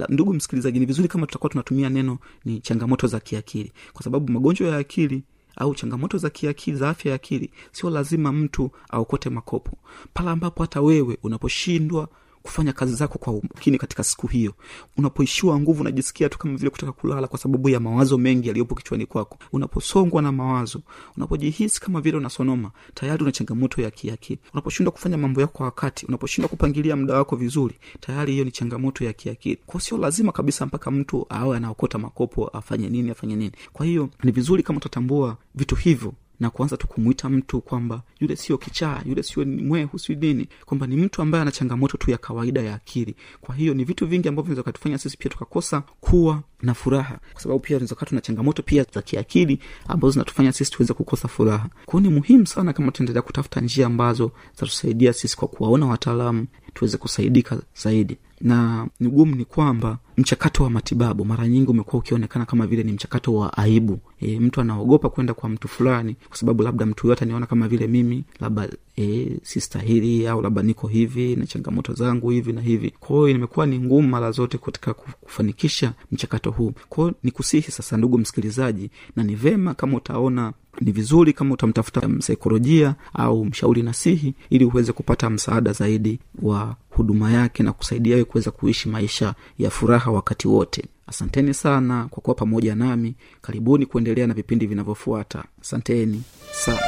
Ndugu 0.09 0.33
msikilizaji 0.33 0.79
ni 0.79 0.85
vizuri 0.85 1.07
kama 1.07 1.25
tutakuwa 1.27 1.49
tunatumia 1.49 1.89
neno 1.89 2.17
ni 2.45 2.59
changamoto 2.59 3.07
za 3.07 3.19
kiakili. 3.19 3.71
Kwa 3.93 4.03
sababu 4.03 4.31
magonjwa 4.31 4.67
ya 4.69 4.77
akili 4.77 5.23
au 5.55 5.75
changamoto 5.75 6.17
za 6.17 6.29
kiakili 6.29 6.77
za 6.77 6.89
afya 6.89 7.09
ya 7.09 7.15
akili 7.15 7.51
sio 7.71 7.89
lazima 7.89 8.31
mtu 8.31 8.71
aokote 8.89 9.29
makopo. 9.29 9.77
Pale 10.13 10.29
ambapo 10.29 10.63
hata 10.63 10.81
wewe 10.81 11.17
unaposhindwa 11.23 12.07
kufanya 12.45 12.73
kazi 12.73 12.93
zako 12.95 13.17
kwa 13.19 13.33
umakini 13.33 13.77
katika 13.77 14.03
siku 14.03 14.27
hiyo. 14.27 14.53
Unapoishiwa 14.97 15.59
nguvu 15.59 15.81
unajisikia 15.81 16.29
tu 16.29 16.37
kama 16.37 16.57
vile 16.57 16.69
kutaka 16.69 16.91
kulala 16.91 17.27
kwa 17.27 17.39
sababu 17.39 17.69
ya 17.69 17.79
mawazo 17.79 18.17
mengi 18.17 18.47
yaliyopo 18.47 18.75
kichwani 18.75 19.05
kwako. 19.05 19.37
Unaposongwa 19.53 20.21
na 20.21 20.31
mawazo 20.31 20.81
unapojihisi 21.17 21.81
kama 21.81 22.01
vile 22.01 22.17
unasonoma 22.17 22.71
tayari 22.93 23.23
una 23.23 23.31
changamoto 23.31 23.81
ya 23.81 23.91
kiakili. 23.91 24.39
Unaposhindwa 24.53 24.91
kufanya 24.91 25.17
mambo 25.17 25.41
yako 25.41 25.53
kwa 25.57 25.65
wakati 25.65 26.05
unaposhindwa 26.05 26.49
kupangilia 26.49 26.95
muda 26.95 27.13
wako 27.13 27.35
vizuri 27.35 27.75
tayari 27.99 28.31
hiyo 28.33 28.45
ni 28.45 28.51
changamoto 28.51 29.05
ya 29.05 29.13
kiakili. 29.13 29.57
Kwa 29.65 29.81
sio 29.81 29.97
lazima 29.97 30.31
kabisa 30.31 30.65
mpaka 30.65 30.91
mtu 30.91 31.25
awe 31.29 31.57
anaokota 31.57 31.97
makopo 31.97 32.47
afanye 32.47 32.89
nini 32.89 33.11
afanye 33.11 33.35
nini. 33.35 33.51
Kwa 33.73 33.85
hiyo 33.85 34.09
ni 34.23 34.31
vizuri 34.31 34.63
kama 34.63 34.77
utatambua 34.77 35.37
vitu 35.55 35.75
hivyo 35.75 36.13
na 36.39 36.49
kuanza 36.49 36.77
tu 36.77 36.87
kumwita 36.87 37.29
mtu 37.29 37.61
kwamba 37.61 38.01
yule 38.19 38.35
sio 38.35 38.57
kichaa 38.57 39.01
yule 39.05 39.23
sio 39.23 39.45
mwehu 39.45 39.99
sio 39.99 40.15
nini 40.15 40.47
kwamba 40.65 40.87
ni 40.87 40.95
mtu 40.97 41.21
ambaye 41.21 41.41
ana 41.41 41.51
changamoto 41.51 41.97
tu 41.97 42.11
ya 42.11 42.17
kawaida 42.17 42.61
ya 42.61 42.75
akili. 42.75 43.15
Kwa 43.41 43.55
hiyo 43.55 43.73
ni 43.73 43.83
vitu 43.83 44.07
vingi 44.07 44.27
ambavyo 44.29 44.47
vinaweza 44.49 44.63
katufanya 44.63 44.97
sisi 44.97 45.17
pia 45.17 45.31
tukakosa 45.31 45.81
kuwa 45.99 46.43
na 46.61 46.73
furaha. 46.73 47.19
Kwa 47.33 47.41
sababu 47.41 47.59
pia 47.59 47.77
tunaweza 47.77 47.95
kuwa 47.95 48.07
tuna 48.07 48.21
changamoto 48.21 48.63
pia 48.63 48.85
za 48.93 49.01
kiakili 49.01 49.59
ambazo 49.87 50.11
zinatufanya 50.11 50.51
sisi 50.53 50.71
tuweze 50.71 50.93
kukosa 50.93 51.27
furaha. 51.27 51.69
Kwao 51.85 52.01
ni 52.01 52.09
muhimu 52.09 52.47
sana 52.47 52.73
kama 52.73 52.91
tunaendelea 52.91 53.21
kutafuta 53.21 53.61
njia 53.61 53.85
ambazo 53.85 54.31
zitatusaidia 54.51 55.13
sisi 55.13 55.37
kwa 55.37 55.47
kuwaona 55.47 55.85
wataalamu 55.85 56.47
tuweze 56.75 56.97
kusaidika 56.97 57.57
zaidi. 57.83 58.17
Na 58.41 58.87
ni 58.99 59.09
gumu 59.09 59.35
ni 59.35 59.45
kwamba 59.45 59.97
mchakato 60.17 60.63
wa 60.63 60.69
matibabu 60.69 61.25
mara 61.25 61.47
nyingi 61.47 61.71
umekuwa 61.71 61.99
ukionekana 61.99 62.45
kama 62.45 62.67
vile 62.67 62.83
ni 62.83 62.91
mchakato 62.91 63.33
wa 63.33 63.57
aibu. 63.57 63.99
E, 64.19 64.39
mtu 64.39 64.61
anaogopa 64.61 65.09
kwenda 65.09 65.33
kwa 65.33 65.49
mtu 65.49 65.67
fulani 65.67 66.15
kwa 66.27 66.37
sababu 66.37 66.63
labda 66.63 66.85
mtu 66.85 67.07
yote 67.07 67.25
aniona 67.25 67.45
kama 67.45 67.67
vile 67.67 67.87
mimi 67.87 68.23
labda 68.39 68.69
e, 68.97 69.37
sistahili 69.43 70.27
au 70.27 70.41
labda 70.41 70.61
niko 70.63 70.87
hivi 70.87 71.35
na 71.35 71.45
changamoto 71.45 71.93
zangu 71.93 72.29
hivi 72.29 72.53
na 72.53 72.61
hivi. 72.61 72.93
Kwa 72.99 73.15
hiyo 73.15 73.29
imekuwa 73.29 73.65
ni 73.65 73.79
ngumu 73.79 74.07
mara 74.07 74.31
zote 74.31 74.57
katika 74.57 74.93
kufanikisha 74.93 75.93
mchakato 76.11 76.51
huu. 76.51 76.73
Kwao 76.89 77.11
ni 77.23 77.31
kusihi 77.31 77.71
sasa 77.71 77.97
ndugu 77.97 78.17
msikilizaji 78.17 78.89
na 79.15 79.23
ni 79.23 79.35
vema 79.35 79.73
kama 79.73 79.97
utaona 79.97 80.53
ni 80.81 80.91
vizuri 80.91 81.33
kama 81.33 81.53
utamtafuta 81.53 82.07
msaikolojia 82.07 82.95
au 83.13 83.45
mshauri 83.45 83.83
nasihi 83.83 84.33
ili 84.49 84.65
uweze 84.65 84.91
kupata 84.91 85.29
msaada 85.29 85.71
zaidi 85.73 86.19
wa 86.41 86.75
huduma 86.89 87.31
yake 87.31 87.63
na 87.63 87.73
kusaidia 87.73 88.13
wewe 88.15 88.25
kuweza 88.25 88.51
kuishi 88.51 88.89
maisha 88.89 89.33
ya 89.59 89.69
furaha 89.69 90.11
wakati 90.11 90.47
wote. 90.47 90.85
Asanteni 91.07 91.53
sana 91.53 92.07
kwa 92.09 92.21
kuwa 92.23 92.35
pamoja 92.35 92.75
nami. 92.75 93.15
Karibuni 93.41 93.85
kuendelea 93.85 94.27
na 94.27 94.33
vipindi 94.33 94.67
vinavyofuata. 94.67 95.43
Asanteni 95.61 96.23
sana 96.51 96.79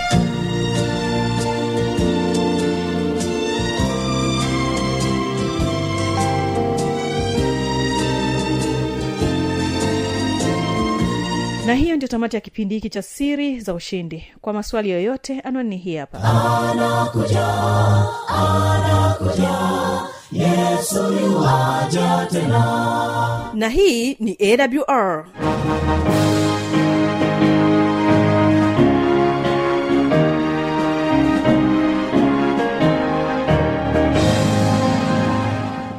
na 11.67 11.73
hiyo 11.75 11.95
ndio 11.95 12.07
tamati 12.07 12.35
ya 12.35 12.41
kipindi 12.41 12.75
hiki 12.75 12.89
cha 12.89 13.01
siri 13.01 13.59
za 13.59 13.73
ushindi. 13.73 14.23
Kwa 14.41 14.53
maswali 14.53 14.89
yoyote 14.89 15.39
anwani 15.39 15.69
ni 15.69 15.77
hii 15.77 15.95
hapa 15.95 16.19
na 23.53 23.69
hii 23.69 24.13
ni 24.19 24.37
awr 24.41 25.25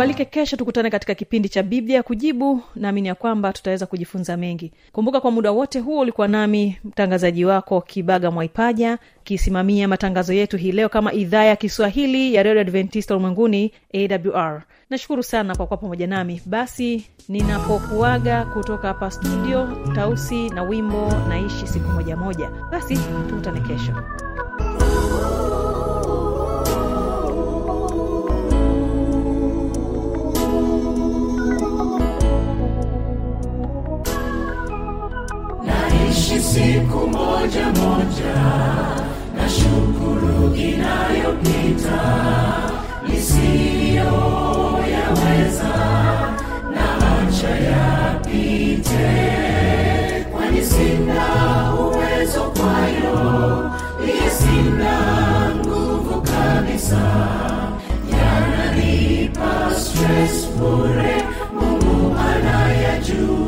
nikualike 0.00 0.24
kesho 0.24 0.56
tukutane 0.56 0.90
katika 0.90 1.14
kipindi 1.14 1.48
cha 1.48 1.62
biblia 1.62 2.02
kujibu. 2.02 2.62
Naamini 2.76 3.08
ya 3.08 3.14
kwamba 3.14 3.52
tutaweza 3.52 3.86
kujifunza 3.86 4.36
mengi. 4.36 4.72
Kumbuka 4.92 5.20
kwa 5.20 5.30
muda 5.30 5.50
wote 5.50 5.78
huo 5.78 6.00
ulikuwa 6.00 6.28
nami 6.28 6.78
mtangazaji 6.84 7.44
wako 7.44 7.80
kibaga 7.80 8.30
mwaipaja 8.30 8.98
kisimamia 9.24 9.88
matangazo 9.88 10.32
yetu 10.32 10.56
hii 10.56 10.72
leo 10.72 10.88
kama 10.88 11.12
idhaa 11.12 11.44
ya 11.44 11.56
kiswahili 11.56 12.34
ya 12.34 12.42
redio 12.42 12.60
adventista 12.60 13.14
ulimwenguni 13.16 13.72
awr 13.94 14.62
nashukuru 14.90 15.22
sana 15.22 15.56
kwa 15.56 15.66
kuwa 15.66 15.76
pamoja 15.76 16.06
nami. 16.06 16.42
Basi 16.46 17.06
ninapokuaga 17.28 18.44
kutoka 18.44 18.88
hapa 18.88 19.10
studio 19.10 19.68
tausi 19.94 20.50
na 20.50 20.62
wimbo 20.62 21.12
naishi 21.28 21.66
siku 21.66 21.88
moja 21.88 22.16
moja. 22.16 22.50
Basi 22.70 22.98
tukutane 23.28 23.60
kesho 23.60 23.92
siku 36.42 37.06
moja 37.06 37.66
moja 37.66 38.34
na 39.36 39.48
shukuru 39.48 40.54
inayopita 40.54 42.00
nisiyoyaweza 43.08 45.74
na 46.74 46.96
acha 47.18 47.48
yapite 47.50 49.10
kwani 50.32 50.62
sina 50.62 51.26
uwezo 51.74 52.40
kwayo 52.42 53.70
iye 54.06 54.30
sina 54.30 55.00
nguvu 55.56 56.20
kabisa. 56.22 57.00
Yananipa 58.12 59.74
stress 59.80 60.48
bure 60.58 61.16
mungu 61.54 62.16
anayajua 62.18 63.39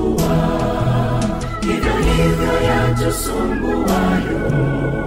sumbuayo. 3.12 5.01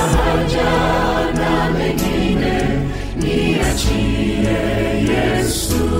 haja 0.00 0.70
na 1.34 1.70
mengine 1.70 2.62
niachie 3.16 4.56
Yesu 5.10 5.90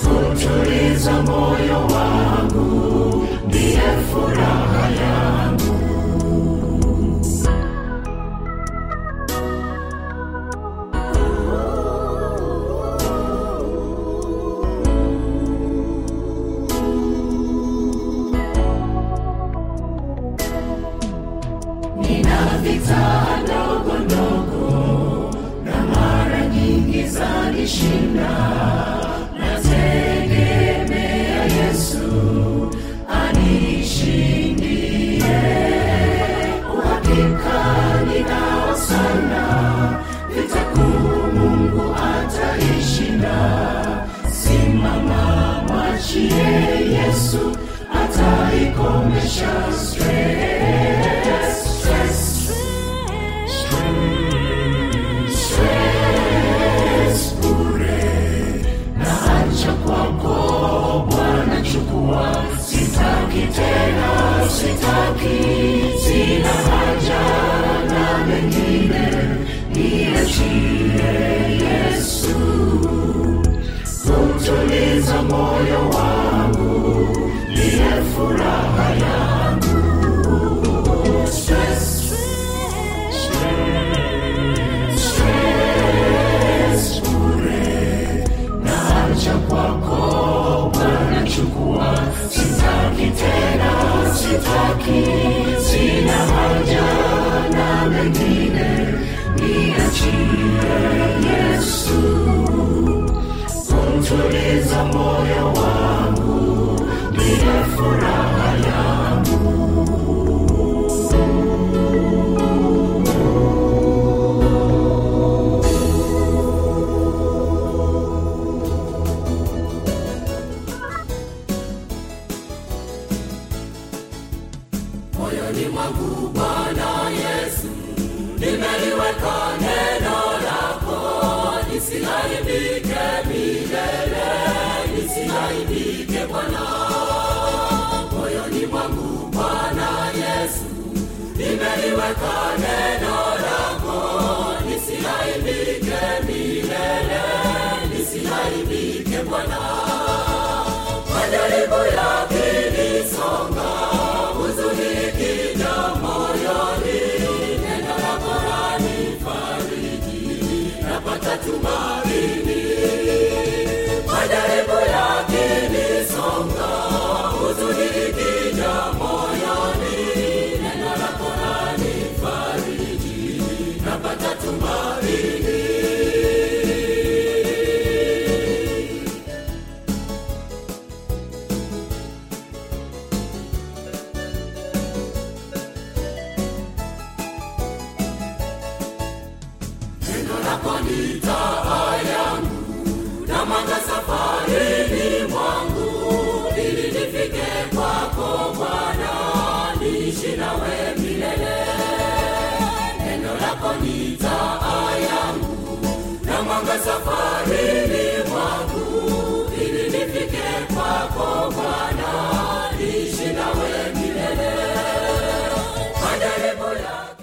kutuliza 0.00 1.12
moyo 1.22 1.59